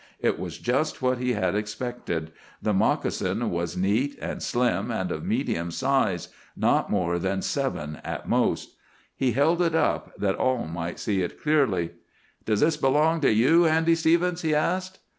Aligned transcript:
It 0.19 0.39
was 0.39 0.57
just 0.57 1.03
what 1.03 1.19
he 1.19 1.33
had 1.33 1.53
expected. 1.53 2.31
The 2.59 2.73
moccasin 2.73 3.51
was 3.51 3.77
neat 3.77 4.17
and 4.19 4.41
slim 4.41 4.89
and 4.89 5.11
of 5.11 5.23
medium 5.23 5.69
size—not 5.69 6.89
more 6.89 7.19
than 7.19 7.43
seven 7.43 8.01
at 8.03 8.27
most. 8.27 8.77
He 9.15 9.33
held 9.33 9.61
it 9.61 9.75
up, 9.75 10.15
that 10.19 10.33
all 10.33 10.65
might 10.65 10.97
see 10.99 11.21
it 11.21 11.39
clearly. 11.39 11.91
"Does 12.45 12.61
this 12.61 12.77
belong 12.77 13.21
to 13.21 13.31
you, 13.31 13.67
Andy 13.67 13.93
Stevens?" 13.93 14.41
he 14.41 14.55
asked. 14.55 14.97